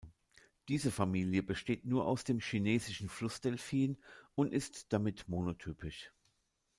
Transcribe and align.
Diese 0.67 0.89
Familie 0.89 1.43
besteht 1.43 1.85
nur 1.85 2.07
aus 2.07 2.23
dem 2.23 2.39
Chinesischen 2.39 3.07
Flussdelfin 3.07 3.99
und 4.33 4.51
ist 4.51 4.91
damit 4.91 5.29
monotypisch. 5.29 6.11